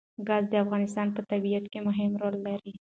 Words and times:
ګاز 0.27 0.43
د 0.49 0.53
افغانستان 0.63 1.07
په 1.15 1.21
طبیعت 1.31 1.65
کې 1.71 1.79
مهم 1.87 2.11
رول 2.21 2.35
لري. 2.47 2.73